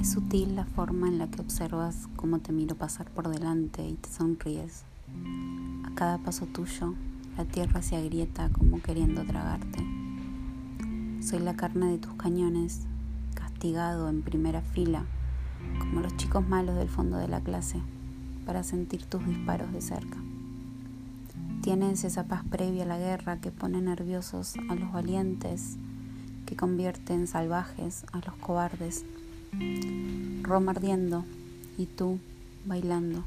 [0.00, 3.94] Es sutil la forma en la que observas cómo te miro pasar por delante y
[3.94, 4.84] te sonríes.
[5.84, 6.94] A cada paso tuyo,
[7.36, 9.84] la tierra se agrieta como queriendo tragarte.
[11.22, 12.82] Soy la carne de tus cañones,
[13.34, 15.06] castigado en primera fila,
[15.78, 17.80] como los chicos malos del fondo de la clase,
[18.44, 20.18] para sentir tus disparos de cerca.
[21.62, 25.78] Tienes esa paz previa a la guerra que pone nerviosos a los valientes,
[26.44, 29.04] que convierte en salvajes a los cobardes
[30.42, 31.24] Roma ardiendo
[31.78, 32.18] y tú
[32.64, 33.24] bailando.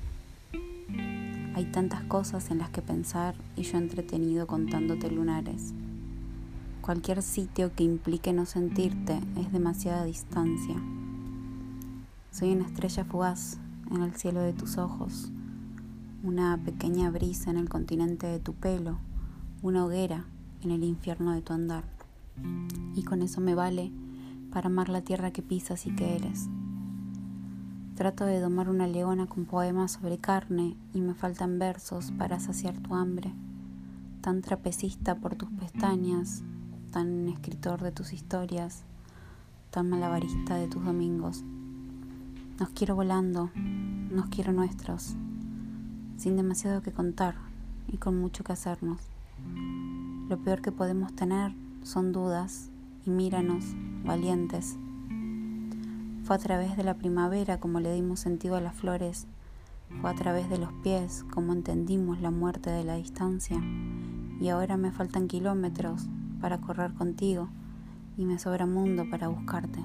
[1.55, 5.73] Hay tantas cosas en las que pensar y yo entretenido contándote lunares.
[6.81, 10.75] Cualquier sitio que implique no sentirte es demasiada distancia.
[12.31, 13.57] Soy una estrella fugaz
[13.91, 15.31] en el cielo de tus ojos,
[16.23, 18.97] una pequeña brisa en el continente de tu pelo,
[19.61, 20.25] una hoguera
[20.63, 21.83] en el infierno de tu andar.
[22.95, 23.91] Y con eso me vale
[24.51, 26.49] para amar la tierra que pisas y que eres.
[27.95, 32.77] Trato de domar una leona con poemas sobre carne y me faltan versos para saciar
[32.77, 33.33] tu hambre.
[34.21, 36.43] Tan trapecista por tus pestañas,
[36.91, 38.83] tan escritor de tus historias,
[39.69, 41.43] tan malabarista de tus domingos.
[42.59, 45.15] Nos quiero volando, nos quiero nuestros,
[46.17, 47.35] sin demasiado que contar
[47.87, 48.99] y con mucho que hacernos.
[50.27, 51.53] Lo peor que podemos tener
[51.83, 52.71] son dudas
[53.05, 53.63] y míranos,
[54.03, 54.77] valientes.
[56.23, 59.27] Fue a través de la primavera como le dimos sentido a las flores,
[60.01, 63.61] fue a través de los pies como entendimos la muerte de la distancia,
[64.39, 66.07] y ahora me faltan kilómetros
[66.39, 67.49] para correr contigo
[68.17, 69.79] y me sobra mundo para buscarte.